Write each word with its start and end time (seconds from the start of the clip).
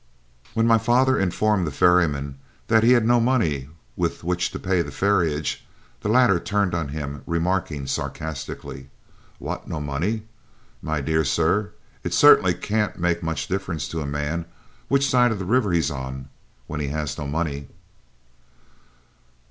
When 0.55 0.65
my 0.65 0.79
father 0.79 1.19
informed 1.19 1.67
the 1.67 1.71
ferryman 1.71 2.39
that 2.69 2.81
he 2.81 2.93
had 2.93 3.05
no 3.05 3.19
money 3.19 3.69
with 3.95 4.23
which 4.23 4.49
to 4.49 4.57
pay 4.57 4.81
the 4.81 4.89
ferriage, 4.89 5.63
the 5.99 6.09
latter 6.09 6.39
turned 6.39 6.73
on 6.73 6.87
him 6.87 7.21
remarking, 7.27 7.85
sarcastically: 7.85 8.89
"What, 9.37 9.67
no 9.67 9.79
money? 9.79 10.23
My 10.81 11.01
dear 11.01 11.23
sir, 11.23 11.73
it 12.03 12.15
certainly 12.15 12.55
can't 12.55 12.97
make 12.97 13.21
much 13.21 13.47
difference 13.47 13.87
to 13.89 14.01
a 14.01 14.07
man 14.07 14.45
which 14.87 15.07
side 15.07 15.31
of 15.31 15.37
the 15.37 15.45
river 15.45 15.71
he's 15.71 15.91
on, 15.91 16.29
when 16.65 16.79
he 16.79 16.87
has 16.87 17.15
no 17.15 17.27
money." 17.27 17.67